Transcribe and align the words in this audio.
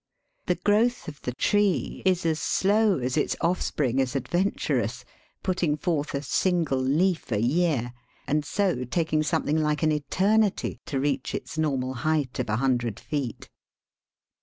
The 0.47 0.55
growth 0.55 1.07
of 1.07 1.21
the 1.21 1.31
tree 1.35 2.01
is 2.07 2.25
as 2.25 2.39
slow 2.39 2.97
as 2.97 3.15
its 3.17 3.35
offspring 3.39 3.99
is 3.99 4.15
adventurous, 4.15 5.05
putting 5.43 5.77
forth 5.77 6.15
a 6.15 6.23
single 6.23 6.79
leaf 6.79 7.31
a 7.31 7.39
year, 7.39 7.93
and 8.25 8.43
so 8.43 8.83
taking 8.83 9.21
something 9.21 9.61
like 9.61 9.83
an 9.83 9.91
eternity 9.91 10.79
to 10.87 10.99
reach 10.99 11.35
its 11.35 11.55
normal 11.55 11.93
height 11.93 12.39
of 12.39 12.49
a 12.49 12.55
hundred 12.55 12.99
feet. 12.99 13.47